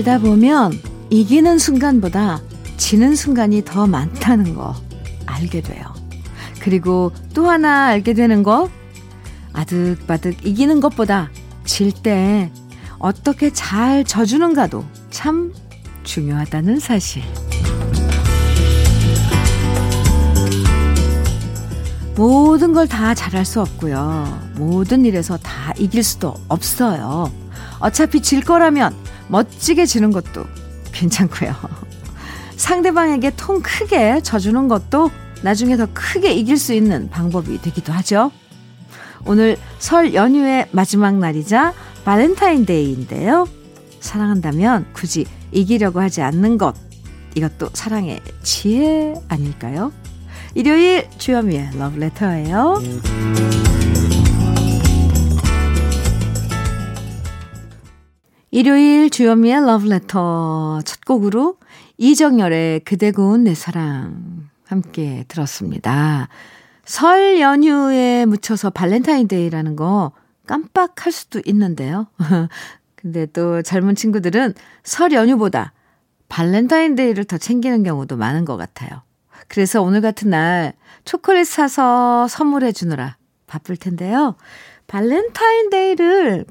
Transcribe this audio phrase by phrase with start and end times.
[0.00, 0.72] 살다 보면
[1.10, 2.40] 이기는 순간보다
[2.78, 4.74] 지는 순간이 더 많다는 거
[5.26, 5.84] 알게 돼요.
[6.60, 8.70] 그리고 또 하나 알게 되는 거
[9.52, 11.30] 아득바득 이기는 것보다
[11.66, 12.50] 질 때
[12.98, 15.52] 어떻게 잘 져주는가도 참
[16.04, 17.22] 중요하다는 사실.
[22.16, 24.52] 모든 걸 다 잘할 수 없고요.
[24.56, 27.30] 모든 일에서 다 이길 수도 없어요.
[27.80, 28.94] 어차피 질 거라면
[29.30, 30.44] 멋지게 지는 것도
[30.92, 31.54] 괜찮고요.
[32.56, 35.10] 상대방에게 통 크게 져주는 것도
[35.42, 38.30] 나중에 더 크게 이길 수 있는 방법이 되기도 하죠.
[39.24, 41.72] 오늘 설 연휴의 마지막 날이자
[42.04, 43.46] 발렌타인데이인데요.
[44.00, 46.74] 사랑한다면 굳이 이기려고 하지 않는 것.
[47.34, 49.92] 이것도 사랑의 지혜 아닐까요?
[50.54, 52.82] 일요일 주현미의 러브레터예요.
[58.52, 61.56] 일요일 주현미의 러브레터 첫 곡으로
[61.98, 66.28] 이정열의 그대 고운 내 사랑 함께 들었습니다.
[66.84, 70.10] 설 연휴에 묻혀서 발렌타인데이라는 거
[70.48, 72.08] 깜빡할 수도 있는데요.
[72.96, 75.72] 근데 또 젊은 친구들은 설 연휴보다
[76.28, 79.02] 발렌타인데이를 더 챙기는 경우도 많은 것 같아요.
[79.46, 80.72] 그래서 오늘 같은 날
[81.04, 84.34] 초콜릿 사서 선물해 주느라 바쁠 텐데요.
[84.90, 86.44] 발렌타인데이를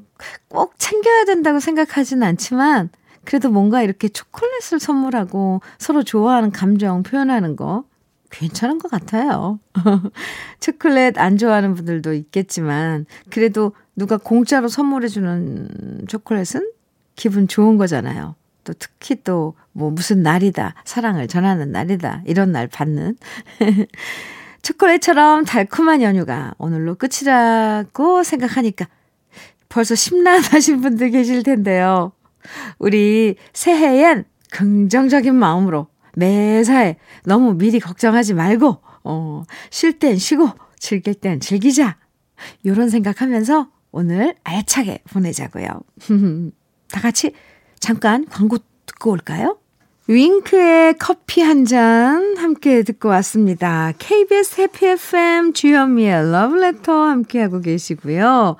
[0.47, 2.89] 꼭 챙겨야 된다고 생각하진 않지만
[3.25, 7.83] 그래도 뭔가 이렇게 초콜릿을 선물하고 서로 좋아하는 감정 표현하는 거
[8.31, 9.59] 괜찮은 것 같아요.
[10.59, 16.71] 초콜릿 안 좋아하는 분들도 있겠지만 그래도 누가 공짜로 선물해주는 초콜릿은
[17.15, 18.35] 기분 좋은 거잖아요.
[18.63, 23.15] 또 특히 또 뭐 무슨 날이다, 사랑을 전하는 날이다, 이런 날 받는.
[24.61, 28.87] 초콜릿처럼 달콤한 연휴가 오늘로 끝이라고 생각하니까
[29.69, 32.11] 벌써 심란하신 분들 계실 텐데요.
[32.79, 40.49] 우리 새해엔 긍정적인 마음으로 매사에 너무 미리 걱정하지 말고, 어, 쉴 땐 쉬고,
[40.79, 41.97] 즐길 땐 즐기자.
[42.65, 45.67] 요런 생각하면서 오늘 알차게 보내자고요.
[46.91, 47.33] 다 같이
[47.79, 49.59] 잠깐 광고 듣고 올까요?
[50.09, 53.93] 윙크의 커피 한 잔 함께 듣고 왔습니다.
[53.99, 58.55] KBS 해피 FM 주현미의 러브레터 함께하고 계시고요.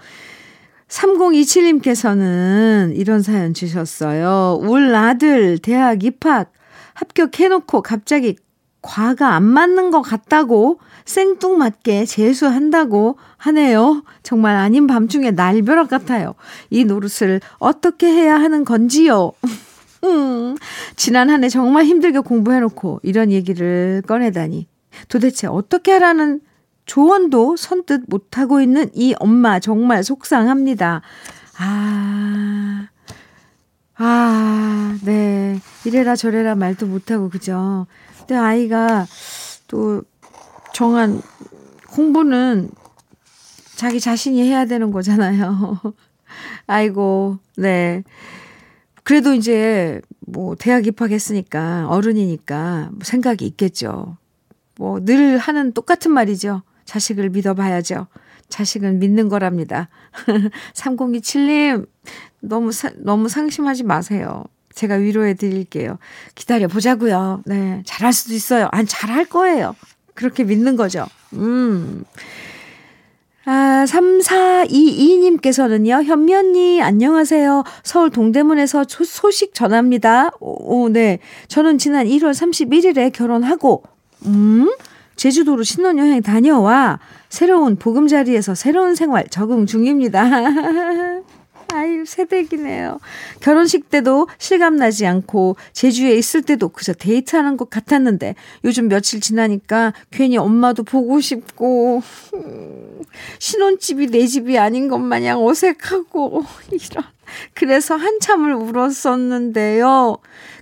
[0.88, 4.60] 3027님께서는 이런 사연 주셨어요.
[4.62, 6.54] 울 아들 대학 입학
[6.94, 8.36] 합격해놓고 갑자기
[8.84, 14.04] 과가 안 맞는 것 같다고 생뚱맞게 재수한다고 하네요.
[14.22, 16.36] 정말 아닌 밤중에 날벼락 같아요.
[16.70, 19.32] 이 노릇을 어떻게 해야 하는 건지요.
[20.04, 20.56] 음,
[20.96, 24.68] 지난 한 해 정말 힘들게 공부해놓고 이런 얘기를 꺼내다니.
[25.08, 26.42] 도대체 어떻게 하라는
[26.86, 31.02] 조언도 선뜻 못하고 있는 이 엄마 정말 속상합니다.
[31.58, 32.88] 아,
[33.96, 35.60] 아, 네.
[35.86, 37.86] 이래라 저래라 말도 못하고, 그죠?
[38.20, 39.06] 근데 아이가
[39.68, 40.04] 또
[40.74, 41.22] 정한
[41.92, 42.70] 공부는
[43.76, 45.80] 자기 자신이 해야 되는 거잖아요.
[46.68, 48.04] 아이고, 네.
[49.10, 54.18] 그래도 이제 뭐 대학 입학했으니까 어른이니까 뭐 생각이 있겠죠.
[54.78, 56.62] 뭐 늘 하는 똑같은 말이죠.
[56.86, 58.06] 자식을 믿어봐야죠.
[58.50, 59.90] 자식은 믿는 거랍니다.
[60.76, 61.88] 3027님,
[62.42, 64.44] 너무, 사, 너무 상심하지 마세요.
[64.76, 65.98] 제가 위로해 드릴게요.
[66.36, 67.42] 기다려 보자고요.
[67.48, 67.82] 네.
[67.88, 68.68] 잘할 수도 있어요.
[68.72, 69.76] 아니, 잘할 거예요.
[70.14, 71.08] 그렇게 믿는 거죠.
[71.34, 72.04] 음.
[73.52, 77.64] 아, 3422님께서는요, 현미 언니, 안녕하세요.
[77.82, 80.30] 서울 동대문에서 소식 전합니다.
[80.40, 81.18] 오, 오, 네.
[81.48, 83.82] 저는 지난 1월 31일에 결혼하고,
[84.28, 84.72] 음,
[85.16, 87.00] 제주도로 신혼여행 다녀와
[87.30, 90.30] 새로운 보금자리에서 새로운 생활 적응 중입니다.
[91.72, 93.00] 아유, 새댁이네요.
[93.42, 100.38] 결혼식 때도 실감나지 않고, 제주에 있을 때도 그저 데이트하는 것 같았는데, 요즘 며칠 지나니까 괜히
[100.38, 102.02] 엄마도 보고 싶고,
[103.40, 107.04] 신혼집이 내 집이 아닌 것 마냥 어색하고, 이런.
[107.54, 110.18] 그래서 한참을 울었었는데요.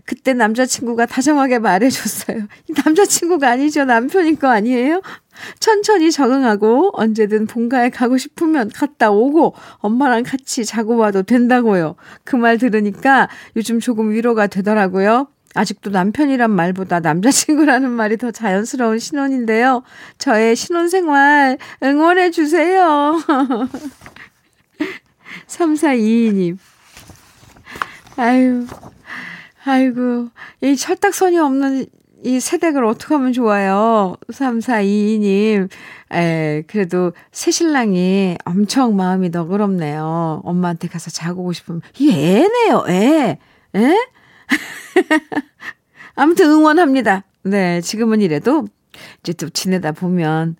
[0.05, 2.47] 그때 남자친구가 다정하게 말해줬어요.
[2.85, 3.83] 남자친구가 아니죠.
[3.85, 5.01] 남편인 거 아니에요?
[5.59, 11.95] 천천히 적응하고 언제든 본가에 가고 싶으면 갔다 오고 엄마랑 같이 자고 와도 된다고요.
[12.23, 15.27] 그 말 들으니까 요즘 조금 위로가 되더라고요.
[15.55, 19.83] 아직도 남편이란 말보다 남자친구라는 말이 더 자연스러운 신혼인데요.
[20.19, 23.19] 저의 신혼생활 응원해 주세요.
[25.48, 26.57] 3422님.
[28.18, 28.66] 아유,
[29.66, 30.30] 아이고,
[30.62, 31.86] 이 철딱선이 없는
[32.24, 34.16] 이 세댁을 어떻게 하면 좋아요?
[34.31, 35.69] 3422님.
[36.13, 40.42] 에, 그래도 새신랑이 엄청 마음이 너그럽네요.
[40.44, 41.81] 엄마한테 가서 자고 싶으면.
[42.00, 43.39] 이 애네요, 애.
[43.75, 43.95] 에?
[46.16, 47.24] 아무튼 응원합니다.
[47.44, 48.68] 네, 지금은 이래도
[49.22, 50.56] 이제 또 지내다 보면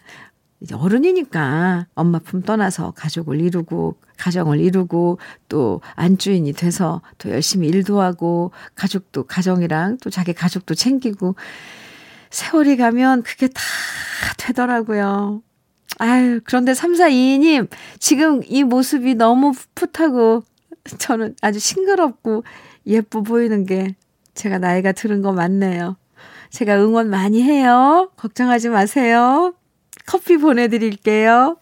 [0.59, 5.19] 이제 어른이니까 엄마 품 떠나서 가족을 이루고 가정을 이루고
[5.50, 11.36] 또 안주인이 돼서 또 열심히 일도 하고 가족도 가정이랑 또 자기 가족도 챙기고
[12.31, 13.62] 세월이 가면 그게 다
[14.38, 15.42] 되더라고요.
[16.00, 17.69] 아유, 그런데 3422님,
[18.00, 20.44] 지금 이 모습이 너무 풋풋하고
[20.98, 22.44] 저는 아주 싱그럽고
[22.86, 23.95] 예뻐 보이는 게
[24.33, 25.98] 제가 나이가 들은 거 맞네요.
[26.50, 28.12] 제가 응원 많이 해요.
[28.15, 29.54] 걱정하지 마세요.
[30.06, 31.58] 커피 보내드릴게요.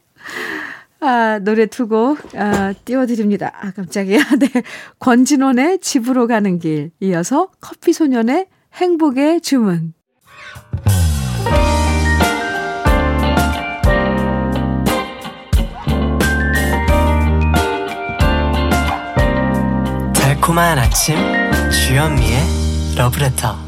[1.01, 3.51] 아, 노래 두곡 아, 띄워드립니다.
[3.55, 4.17] 아, 깜짝이야.
[4.39, 4.63] 네.
[4.99, 6.91] 권진원의 집으로 가는 길.
[6.99, 9.93] 이어서 커피 소년의 행복의 주문.
[20.13, 21.15] 달콤한 아침
[21.71, 22.39] 주현미의
[22.97, 23.65] 러브레터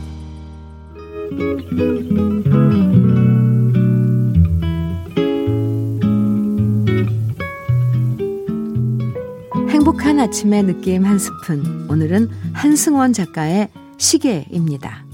[9.88, 15.06] 행복한 아침의 느낌 한 스푼 오늘은 한승원 작가의 시계입니다.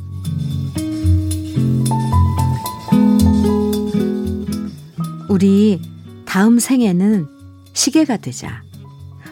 [5.30, 5.80] 우리
[6.26, 7.28] 다음 생에는
[7.74, 8.64] 시계가 되자.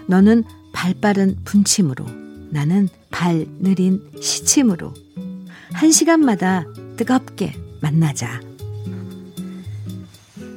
[0.06, 0.44] 너는
[0.74, 2.06] 발 빠른 분침으로,
[2.52, 4.94] 나는 발 느린 시침으로
[5.74, 6.66] 한 시간마다
[6.98, 8.40] 뜨겁게 만나자.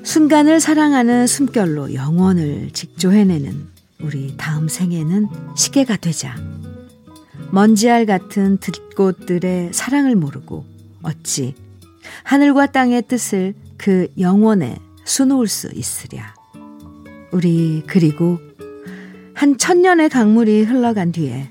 [0.03, 3.73] 순간을 사랑하는 숨결로 영원을 직조해내는
[4.05, 6.37] 우리 다음 생에는 시계가 되자.
[7.51, 10.67] 먼지알 같은 들꽃들의 사랑을 모르고
[11.03, 11.55] 어찌
[12.23, 16.35] 하늘과 땅의 뜻을 그 영원에 수놓을 수 있으랴.
[17.33, 18.39] 우리 그리고
[19.33, 21.51] 한 천년의 강물이 흘러간 뒤에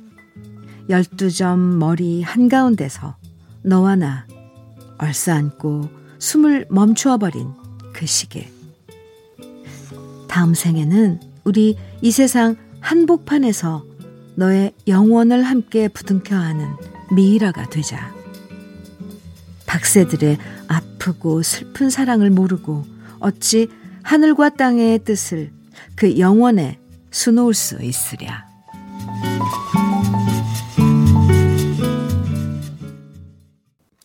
[0.89, 3.15] 열두 점 머리 한가운데서
[3.63, 4.27] 너와 나
[4.99, 5.89] 얼싸안고
[6.19, 7.47] 숨을 멈추어 버린
[7.93, 8.47] 그 시계.
[10.27, 13.85] 다음 생에는 우리 이 세상 한복판에서
[14.35, 16.67] 너의 영원을 함께 부둥켜 하는
[17.15, 18.13] 미이라가 되자.
[19.65, 22.83] 박새들의 아프고 슬픈 사랑을 모르고
[23.19, 23.69] 어찌
[24.03, 25.53] 하늘과 땅의 뜻을
[25.95, 26.77] 그 영원에
[27.09, 28.47] 수놓을 수 있으랴.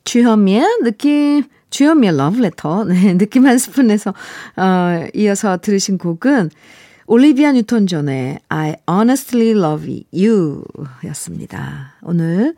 [0.05, 4.15] 주현미의 느낌, 주현미의 러브레터, 네, 느낌 한 스푼에서,
[4.57, 6.51] 어, 이어서 들으신 곡은
[7.11, 10.63] 올리비아 뉴턴 존의 I honestly love you
[11.07, 11.95] 였습니다.
[12.03, 12.55] 오늘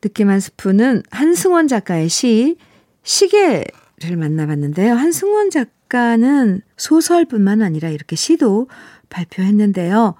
[0.00, 2.56] 느낌 한 스푼은 한승원 작가의 시,
[3.02, 4.94] 시계를 만나봤는데요.
[4.94, 8.68] 한승원 작가는 소설뿐만 아니라 이렇게 시도
[9.10, 10.14] 발표했는데요.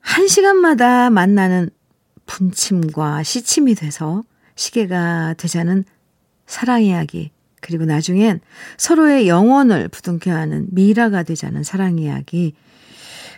[0.00, 1.70] 한 시간마다 만나는
[2.26, 4.22] 분침과 시침이 돼서
[4.54, 5.84] 시계가 되자는
[6.44, 7.30] 사랑 이야기,
[7.62, 8.40] 그리고 나중엔
[8.76, 12.54] 서로의 영혼을 부둥켜 하는 미라가 되자는 사랑 이야기.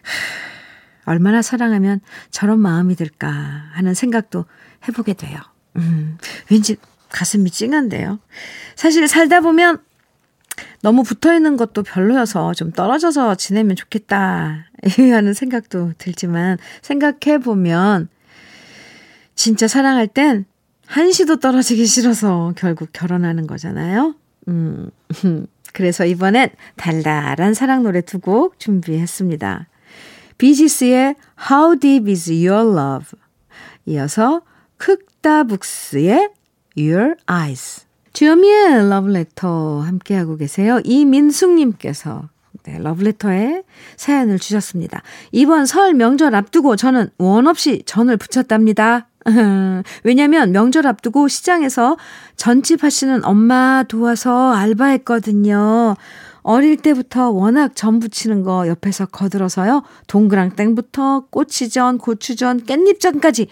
[1.07, 2.01] 얼마나 사랑하면
[2.31, 3.29] 저런 마음이 들까
[3.73, 4.45] 하는 생각도
[4.89, 5.39] 해보게 돼요.
[5.77, 6.19] 음,
[6.51, 6.77] 왠지
[7.11, 8.19] 가슴이 찡한데요.
[8.77, 9.79] 사실 살다 보면
[10.83, 14.67] 너무 붙어 있는 것도 별로여서 좀 떨어져서 지내면 좋겠다
[15.13, 18.09] 하는 생각도 들지만 생각해 보면
[19.35, 20.45] 진짜 사랑할 땐
[20.87, 24.15] 한시도 떨어지기 싫어서 결국 결혼하는 거잖아요.
[24.49, 24.91] 음.
[25.73, 29.67] 그래서 이번엔 달달한 사랑 노래 두 곡 준비했습니다.
[30.39, 31.15] 비지스의
[31.51, 33.19] How Deep Is Your Love
[33.87, 34.43] 이어서
[34.79, 36.31] 흑다북스의
[36.77, 40.81] Your Eyes 주여미의 러브레터 함께하고 계세요.
[40.85, 42.29] 이민숙님께서
[42.63, 43.65] 네, 러브레터에
[43.97, 45.03] 사연을 주셨습니다.
[45.33, 49.09] 이번 설 명절 앞두고 저는 원 없이 전을 부쳤답니다.
[50.05, 51.97] 왜냐면 명절 앞두고 시장에서
[52.37, 55.97] 전집 하시는 엄마 도와서 알바했거든요.
[56.43, 59.83] 어릴 때부터 워낙 전 부치는 거 옆에서 거들어서요.
[60.09, 63.49] 동그랑땡부터 꼬치전, 고추전, 깻잎전까지.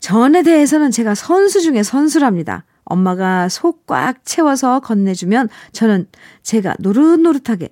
[0.00, 2.64] 전에 대해서는 제가 선수 중에 선수랍니다.
[2.84, 6.06] 엄마가 속 꽉 채워서 건네주면 저는
[6.42, 7.68] 제가 노릇노릇하게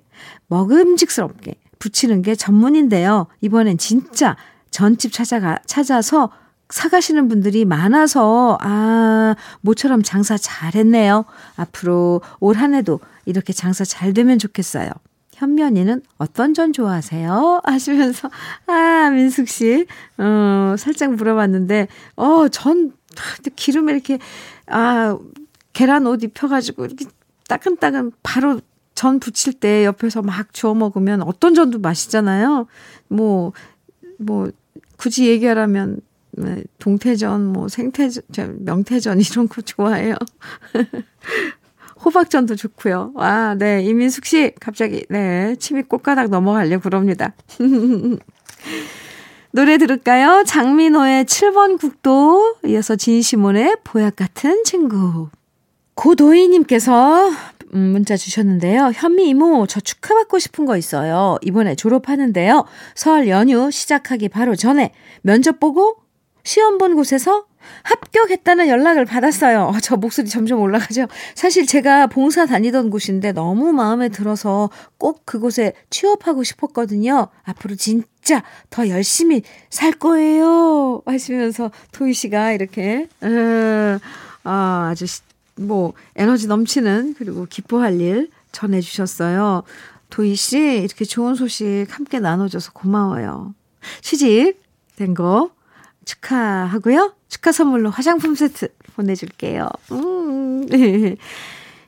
[0.47, 3.27] 먹음직스럽게 붙이는 게 전문인데요.
[3.41, 4.35] 이번엔 진짜
[4.71, 6.31] 전집 찾아가, 찾아서
[6.69, 11.25] 사가시는 분들이 많아서, 아, 모처럼 장사 잘했네요.
[11.55, 14.89] 앞으로 올 한 해도 이렇게 장사 잘 되면 좋겠어요.
[15.33, 17.61] 현면이는 어떤 전 좋아하세요?
[17.65, 18.29] 하시면서,
[18.65, 19.85] 아, 민숙 씨,
[20.17, 22.93] 어, 살짝 물어봤는데, 어, 전,
[23.55, 24.19] 기름에 이렇게
[24.67, 25.17] 아,
[25.73, 27.05] 계란 옷 입혀가지고 이렇게
[27.47, 28.59] 따끈따끈 바로
[28.95, 32.67] 전 부칠 때 옆에서 막 주워 먹으면 어떤 전도 맛있잖아요.
[33.07, 33.53] 뭐,
[34.17, 34.51] 뭐,
[34.97, 36.06] 굳이 얘기하라면 네,
[36.79, 40.15] 동태전, 뭐 생태전, 명태전 이런 거 좋아해요.
[42.03, 43.11] 호박전도 좋고요.
[43.15, 43.81] 와, 네.
[43.83, 45.55] 이민숙 씨, 갑자기, 네.
[45.57, 47.33] 침이 꽃가닥 넘어가려 그럽니다.
[49.51, 50.43] 노래 들을까요?
[50.45, 55.29] 장민호의 7번 국도, 이어서 진시몬의 보약 같은 친구.
[55.95, 57.31] 고도희님께서
[57.73, 58.91] 음, 문자 주셨는데요.
[58.93, 61.37] 현미 이모, 저 축하받고 싶은 거 있어요.
[61.41, 62.65] 이번에 졸업하는데요.
[62.95, 65.97] 설 연휴 시작하기 바로 전에 면접 보고
[66.47, 67.45] 시험 본 곳에서
[67.83, 69.63] 합격했다는 연락을 받았어요.
[69.63, 71.07] 어, 저 목소리 점점 올라가죠.
[71.35, 77.27] 사실 제가 봉사 다니던 곳인데 너무 마음에 들어서 꼭 그곳에 취업하고 싶었거든요.
[77.43, 81.01] 앞으로 진짜 더 열심히 살 거예요.
[81.05, 83.99] 하시면서 도희 씨가 이렇게, 음,
[84.45, 85.05] 아, 아주
[85.55, 89.63] 뭐 에너지 넘치는 그리고 기뻐할 일 전해 주셨어요.
[90.09, 93.53] 도희 씨, 이렇게 좋은 소식 함께 나눠줘서 고마워요.
[93.99, 94.61] 취직
[94.95, 95.56] 된거
[96.07, 97.13] 축하하고요.
[97.27, 99.67] 축하 선물로 화장품 세트 보내줄게요.
[99.91, 100.65] 음.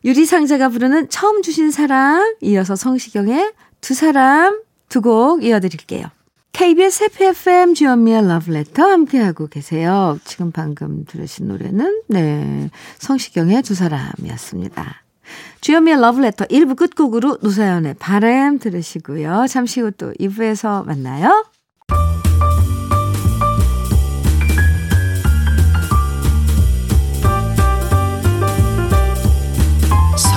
[0.05, 6.05] 유리상자가 부르는 처음 주신 사랑, 이어서 성시경의 두 사람 두 곡 이어드릴게요.
[6.51, 10.17] KBS 해피 FM 주현미의 러브레터 함께하고 계세요.
[10.25, 15.03] 지금 방금 들으신 노래는, 네, 성시경의 두 사람이었습니다.
[15.61, 19.45] 주현미의 러브레터 1부 끝곡으로 노사연의 바람 들으시고요.
[19.47, 21.45] 잠시 후 또 2부에서 만나요.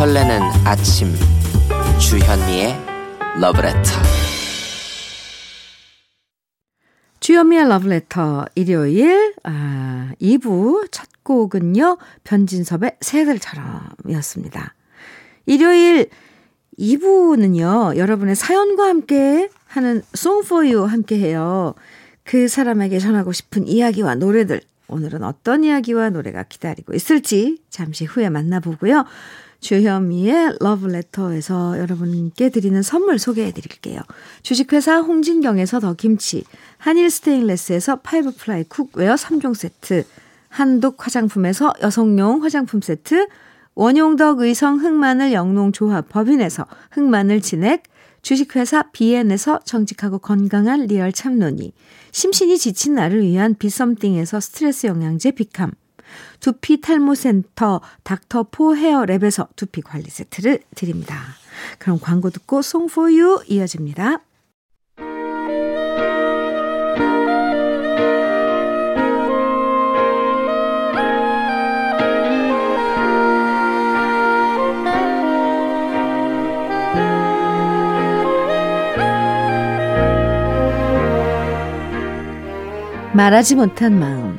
[0.03, 1.15] 설레는 아침
[2.01, 2.75] 주현미의
[3.41, 3.79] 러브레터
[7.21, 11.99] 주현미의 러브레터 일요일 아, 2부 첫 곡은요.
[12.25, 14.75] 변진섭의 새들처럼이었습니다.
[15.47, 16.11] 일요일
[16.81, 17.97] 2부는요.
[17.97, 21.77] 여러분의 사연과 함께 하는 Song for You 함께 해요.
[22.25, 29.05] 그 사람에게 전하고 싶은 이야기와 노래들 오늘은 어떤 이야기와 노래가 기다리고 있을지 잠시 후에 만나보고요.
[29.61, 34.01] 주현미의 러브레터에서 여러분께 드리는 선물 소개해 드릴게요.
[34.43, 36.45] 주식회사 홍진경에서 더 김치,
[36.79, 40.05] 한일 스테인레스에서 five ply cookware 3종 세트,
[40.49, 43.29] 한독 화장품에서 여성용 화장품 세트,
[43.75, 47.85] 원용덕 의성 흑마늘 영농조합 법인에서 흑마늘 진액,
[48.21, 51.73] 주식회사 비엔에서 정직하고 건강한 리얼 참논이,
[52.13, 55.73] 심신이 지친 나를 위한 비썸띵에서 스트레스 영양제 비캄,
[56.41, 61.17] 두피 탈모센터 닥터포 헤어랩에서 두피 관리 세트를 드립니다.
[61.79, 64.21] 그럼 광고 듣고 Song for You 이어집니다.
[83.15, 84.39] 말하지 못한 마음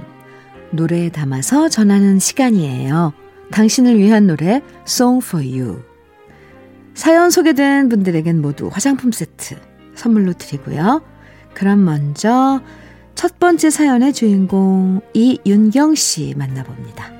[0.72, 3.14] 노래에 담아서 전하는 시간이에요.
[3.52, 5.84] 당신을 위한 노래 Song for You.
[6.96, 9.58] 사연 소개된 분들에겐 모두 화장품 세트
[9.94, 11.04] 선물로 드리고요.
[11.54, 12.62] 그럼 먼저
[13.14, 17.12] 첫 번째 사연의 주인공 이윤경 씨 만나봅니다.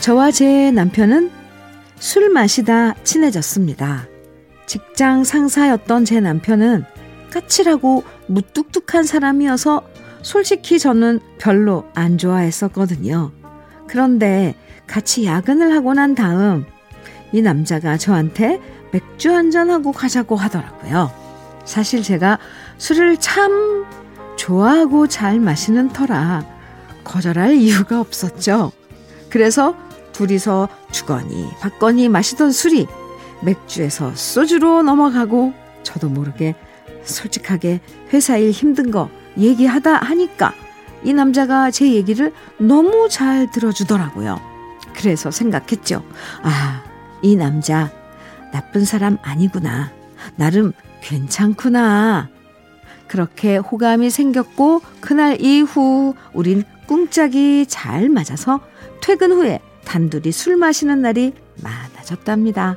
[0.00, 1.30] 저와 제 남편은
[1.98, 4.13] 술 마시다 친해졌습니다.
[4.66, 6.84] 직장 상사였던 제 남편은
[7.32, 9.82] 까칠하고 무뚝뚝한 사람이어서
[10.22, 13.32] 솔직히 저는 별로 안 좋아했었거든요.
[13.86, 14.54] 그런데
[14.86, 16.64] 같이 야근을 하고 난 다음
[17.32, 18.60] 이 남자가 저한테
[18.92, 21.10] 맥주 한잔하고 가자고 하더라고요.
[21.64, 22.38] 사실 제가
[22.78, 23.84] 술을 참
[24.36, 26.44] 좋아하고 잘 마시는 터라
[27.02, 28.72] 거절할 이유가 없었죠.
[29.30, 29.76] 그래서
[30.12, 32.86] 둘이서 주거니 받거니 마시던 술이
[33.44, 36.54] 맥주에서 소주로 넘어가고 저도 모르게
[37.04, 37.80] 솔직하게
[38.12, 40.54] 회사 일 힘든 거 얘기하다 하니까
[41.02, 44.40] 이 남자가 제 얘기를 너무 잘 들어주더라고요.
[44.94, 46.02] 그래서 생각했죠.
[46.42, 46.82] 아,
[47.20, 47.92] 이 남자
[48.52, 49.92] 나쁜 사람 아니구나.
[50.36, 50.72] 나름
[51.02, 52.28] 괜찮구나.
[53.06, 58.60] 그렇게 호감이 생겼고 그날 이후 우린 꿍짝이 잘 맞아서
[59.02, 62.76] 퇴근 후에 단둘이 술 마시는 날이 많아졌답니다.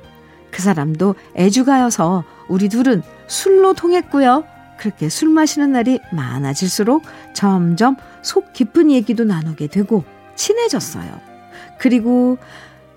[0.51, 4.45] 그 사람도 애주가여서 우리 둘은 술로 통했고요.
[4.77, 10.03] 그렇게 술 마시는 날이 많아질수록 점점 속 깊은 얘기도 나누게 되고
[10.35, 11.19] 친해졌어요.
[11.79, 12.37] 그리고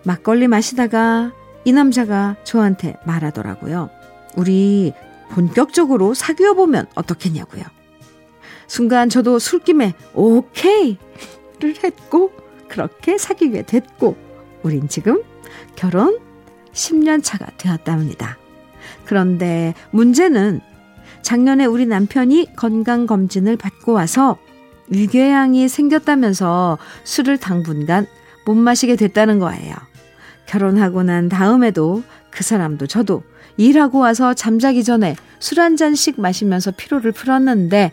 [0.05, 1.33] 막걸리 마시다가
[1.65, 3.91] 이 남자가 저한테 말하더라고요.
[4.37, 4.93] 우리
[5.31, 7.65] 본격적으로 사귀어 보면 어떻겠냐고요.
[8.67, 10.99] 순간 저도 술김에 오케이를
[11.83, 12.33] 했고
[12.69, 14.17] 그렇게 사귀게 됐고
[14.63, 15.23] 우린 지금
[15.77, 16.19] 결혼
[16.73, 18.39] 10년 차가 되었답니다.
[19.05, 20.61] 그런데 문제는
[21.23, 24.39] 작년에 우리 남편이 건강검진을 받고 와서
[24.89, 28.07] 위궤양이 생겼다면서 술을 당분간
[28.47, 29.75] 못 마시게 됐다는 거예요.
[30.47, 33.23] 결혼하고 난 다음에도 그 사람도 저도
[33.57, 37.93] 일하고 와서 잠자기 전에 술 한 잔씩 마시면서 피로를 풀었는데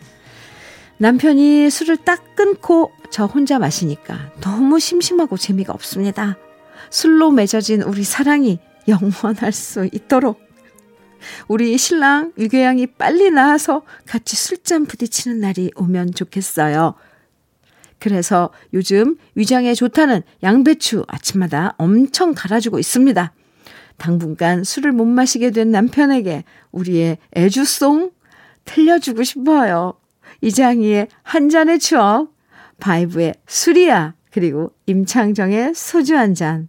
[0.98, 6.36] 남편이 술을 딱 끊고 저 혼자 마시니까 너무 심심하고 재미가 없습니다.
[6.90, 8.58] 술로 맺어진 우리 사랑이
[8.88, 10.40] 영원할 수 있도록
[11.48, 16.94] 우리 신랑 유교양이 빨리 나와서 같이 술잔 부딪히는 날이 오면 좋겠어요.
[17.98, 23.32] 그래서 요즘 위장에 좋다는 양배추 아침마다 엄청 갈아주고 있습니다.
[23.96, 28.12] 당분간 술을 못 마시게 된 남편에게 우리의 애주송
[28.64, 29.94] 들려주고 싶어요.
[30.40, 32.32] 이장희의 한 잔의 추억,
[32.78, 36.68] 바이브의 술이야, 그리고 임창정의 소주 한 잔.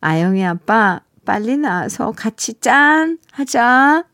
[0.00, 4.04] 아영이 아빠 빨리 나와서 같이 짠 하자.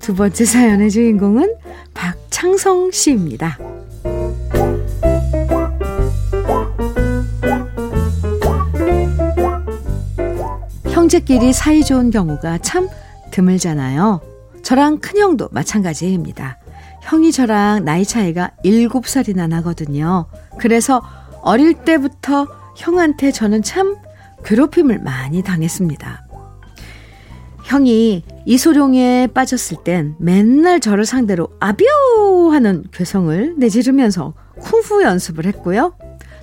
[0.00, 1.56] 두 번째 사연의 주인공은
[1.92, 3.58] 박창성 씨입니다.
[11.04, 12.88] 형제끼리 사이 좋은 경우가 참
[13.30, 14.22] 드물잖아요.
[14.62, 16.56] 저랑 큰형도 마찬가지입니다.
[17.02, 20.24] 형이 저랑 나이 차이가 7살이나 나거든요.
[20.58, 21.02] 그래서
[21.42, 23.96] 어릴 때부터 형한테 저는 참
[24.46, 26.26] 괴롭힘을 많이 당했습니다.
[27.64, 31.84] 형이 이소룡에 빠졌을 땐 맨날 저를 상대로 아뷰
[32.50, 35.98] 하는 괴성을 내지르면서 쿵푸 연습을 했고요.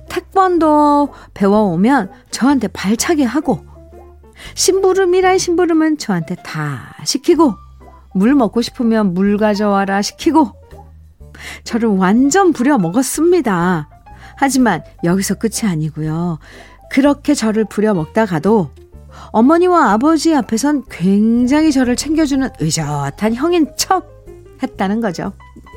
[0.08, 3.71] 태권도 배워오면 저한테 발차기 하고
[4.54, 7.54] 심부름이란 심부름은 저한테 다 시키고
[8.14, 10.52] 물 먹고 싶으면 물 가져와라 시키고
[11.64, 13.88] 저를 완전 부려 먹었습니다.
[14.36, 16.38] 하지만 여기서 끝이 아니고요.
[16.90, 18.70] 그렇게 저를 부려 먹다가도
[19.30, 24.24] 어머니와 아버지 앞에선 굉장히 저를 챙겨주는 의젓한 형인 척
[24.62, 25.32] 했다는 거죠.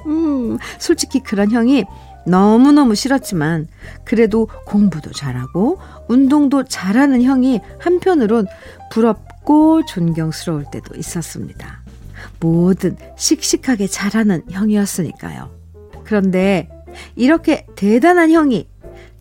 [0.06, 1.86] 음, 솔직히 그런 형이
[2.26, 3.68] 너무너무 싫었지만
[4.04, 8.48] 그래도 공부도 잘하고 운동도 잘하는 형이 한편으론
[8.92, 11.82] 부럽고 존경스러울 때도 있었습니다.
[12.40, 15.52] 뭐든 씩씩하게 잘하는 형이었으니까요.
[16.04, 16.70] 그런데
[17.16, 18.68] 이렇게 대단한 형이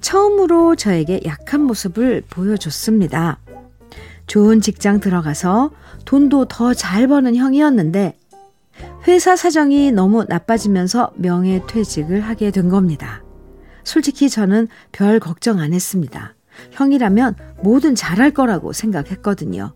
[0.01, 3.39] 처음으로 저에게 약한 모습을 보여줬습니다.
[4.27, 5.71] 좋은 직장 들어가서
[6.05, 8.17] 돈도 더 잘 버는 형이었는데
[9.07, 13.23] 회사 사정이 너무 나빠지면서 명예퇴직을 하게 된 겁니다.
[13.83, 16.35] 솔직히 저는 별 걱정 안 했습니다.
[16.71, 19.75] 형이라면 뭐든 잘할 거라고 생각했거든요.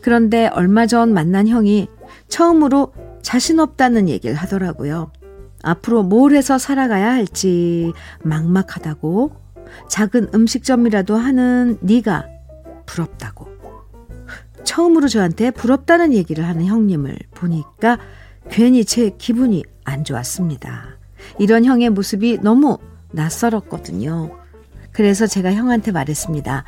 [0.00, 1.88] 그런데 얼마 전 만난 형이
[2.28, 5.12] 처음으로 자신 없다는 얘기를 하더라고요.
[5.62, 9.32] 앞으로 뭘 해서 살아가야 할지 막막하다고
[9.88, 12.26] 작은 음식점이라도 하는 네가
[12.86, 13.48] 부럽다고
[14.64, 17.98] 처음으로 저한테 부럽다는 얘기를 하는 형님을 보니까
[18.50, 20.98] 괜히 제 기분이 안 좋았습니다.
[21.38, 22.78] 이런 형의 모습이 너무
[23.12, 24.30] 낯설었거든요.
[24.92, 26.64] 그래서 제가 형한테 말했습니다.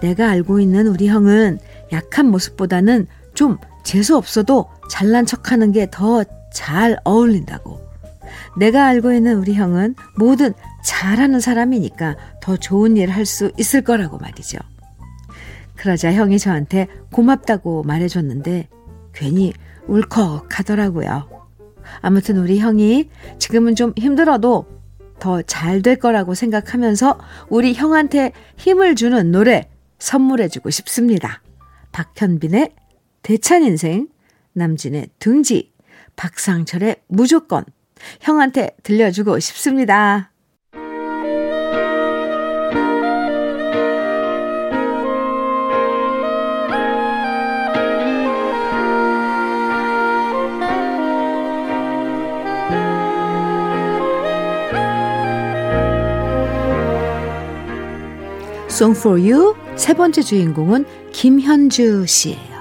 [0.00, 1.58] 내가 알고 있는 우리 형은
[1.92, 7.78] 약한 모습보다는 좀 재수 없어도 잘난 척 하는 게 더 잘 어울린다고.
[8.58, 14.18] 내가 알고 있는 우리 형은 뭐든 잘하는 사람이니까 더 좋은 일 할 수 있을 거라고
[14.18, 14.58] 말이죠.
[15.76, 18.68] 그러자 형이 저한테 고맙다고 말해줬는데
[19.12, 19.52] 괜히
[19.88, 21.28] 울컥 하더라고요.
[22.00, 24.66] 아무튼 우리 형이 지금은 좀 힘들어도
[25.18, 31.42] 더 잘 될 거라고 생각하면서 우리 형한테 힘을 주는 노래 선물해주고 싶습니다.
[31.92, 32.74] 박현빈의
[33.22, 34.08] 대찬 인생,
[34.52, 35.72] 남진의 둥지,
[36.14, 37.64] 박상철의 무조건
[38.20, 40.30] 형한테 들려주고 싶습니다.
[58.78, 62.58] Song for You 세 번째 주인공은 김현주 씨예요.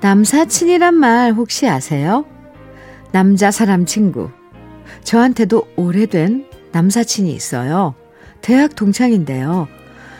[0.00, 2.24] 남사친이란 말 혹시 아세요?
[3.12, 4.30] 남자 사람 친구.
[5.04, 7.94] 저한테도 오래된 남사친이 있어요.
[8.40, 9.68] 대학 동창인데요.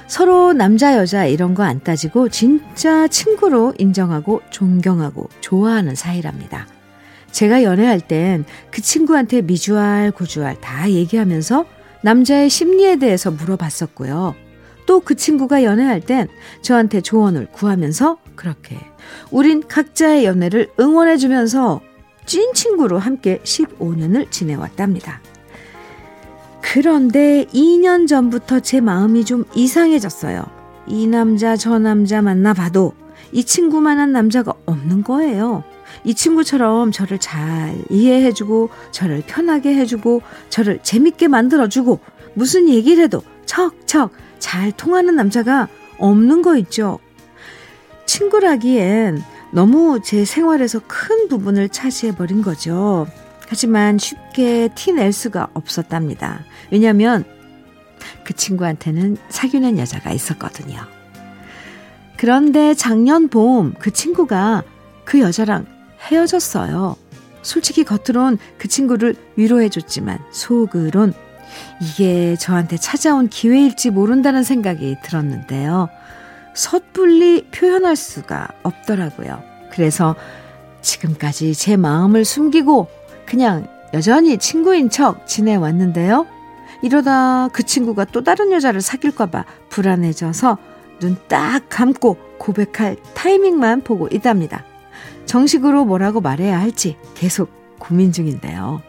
[0.07, 6.69] 서로 남자, 여자 이런 거 안 따지고 진짜 친구로 인정하고 존경하고 좋아하는 사이랍니다.
[7.37, 11.67] 제가 연애할 땐 그 친구한테 미주알, 고주알 다 얘기하면서
[12.01, 14.35] 남자의 심리에 대해서 물어봤었고요.
[14.87, 16.29] 또 그 친구가 연애할 땐
[16.63, 18.79] 저한테 조언을 구하면서 그렇게
[19.31, 21.83] 우린 각자의 연애를 응원해주면서
[22.25, 25.21] 찐 친구로 함께 15년을 지내왔답니다.
[26.63, 30.43] 그런데 2년 전부터 제 마음이 좀 이상해졌어요.
[30.87, 32.95] 이 남자 저 남자 만나봐도
[33.33, 35.65] 이 친구만한 남자가 없는 거예요.
[36.07, 41.99] 이 친구처럼 저를 잘 이해해주고, 저를 편하게 해주고, 저를 재밌게 만들어주고,
[42.35, 45.67] 무슨 얘기를 해도 척척 잘 통하는 남자가
[45.99, 47.01] 없는 거 있죠.
[48.07, 53.09] 친구라기엔 너무 제 생활에서 큰 부분을 차지해버린 거죠.
[53.49, 56.45] 하지만 쉽게 티 낼 수가 없었답니다.
[56.71, 57.25] 왜냐면
[58.23, 60.79] 그 친구한테는 사귀는 여자가 있었거든요.
[62.17, 64.63] 그런데 작년 봄 그 친구가
[65.05, 65.67] 그 여자랑
[66.07, 66.97] 헤어졌어요.
[67.43, 71.15] 솔직히 겉으론 그 친구를 위로해줬지만 속으론
[71.81, 75.89] 이게 저한테 찾아온 기회일지 모른다는 생각이 들었는데요.
[76.55, 79.43] 섣불리 표현할 수가 없더라고요.
[79.71, 80.17] 그래서
[80.83, 82.89] 지금까지 제 마음을 숨기고
[83.27, 86.27] 그냥 여전히 친구인 척 지내왔는데요.
[86.83, 90.59] 이러다 그 친구가 또 다른 여자를 사귈까봐 불안해져서
[91.01, 94.65] 눈 딱 감고 고백할 타이밍만 보고 있답니다.
[95.27, 98.81] 정식으로 뭐라고 말해야 할지 계속 고민 중인데요.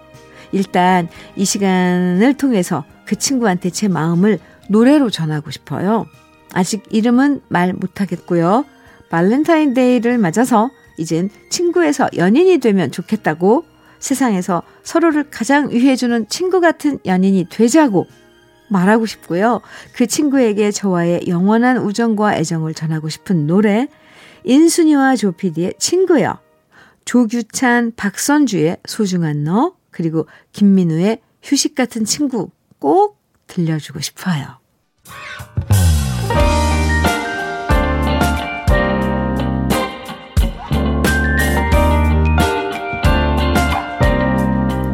[0.52, 6.06] 일단 이 시간을 통해서 그 친구한테 제 마음을 노래로 전하고 싶어요.
[6.54, 8.65] 아직 이름은 말 못하겠고요.
[9.10, 13.65] 발렌타인데이를 맞아서 이젠 친구에서 연인이 되면 좋겠다고
[14.00, 18.06] 세상에서 서로를 가장 위해주는 친구 같은 연인이 되자고
[18.69, 19.62] 말하고 싶고요.
[19.93, 23.88] 그 친구에게 저와의 영원한 우정과 애정을 전하고 싶은 노래
[24.47, 26.39] 인순이와 조피디의 친구요.
[27.05, 34.60] 조규찬, 박선주의 소중한 너 그리고 김민우의 휴식 같은 친구 꼭 들려주고 싶어요.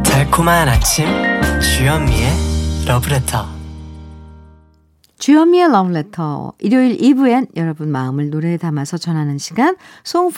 [0.03, 1.05] 달콤한 아침
[1.61, 3.62] 주현미의 러브레터
[5.23, 10.35] 주현미의 러브레터 일요일 2부엔 여러분 마음을 노래에 담아서 전하는 시간 Song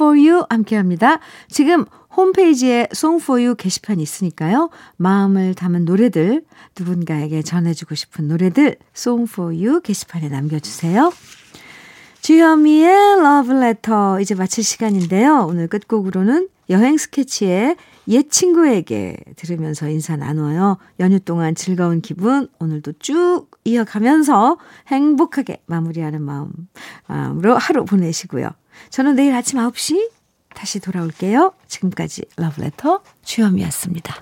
[0.48, 1.18] 함께합니다.
[1.50, 4.70] 지금 홈페이지에 Song 게시판이 있으니까요.
[4.98, 6.44] 마음을 담은 노래들
[6.78, 9.28] 누군가에게 전해주고 싶은 노래들 Song
[9.82, 11.12] 게시판에 남겨주세요.
[12.22, 15.48] 주현미의 러브레터 이제 마칠 시간인데요.
[15.50, 17.76] 오늘 끝곡으로는 여행 스케치의
[18.08, 20.78] 옛 친구에게 들으면서 인사 나눠요.
[21.00, 26.52] 연휴 동안 즐거운 기분 오늘도 쭉 이어가면서 행복하게 마무리하는 마음,
[27.08, 28.50] 마음으로 하루 보내시고요.
[28.90, 30.12] 저는 내일 아침 9시
[30.54, 31.54] 다시 돌아올게요.
[31.68, 34.16] 지금까지 러브레터 주현미였습니다.